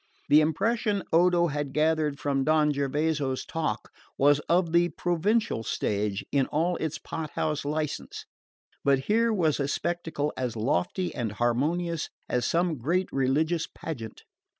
[0.29, 6.47] The impression Odo had gathered from Don Gervaso's talk was of the provincial stage in
[6.47, 8.25] all its pothouse license;
[8.83, 14.23] but here was a spectacle as lofty and harmonious as some great religious pageant.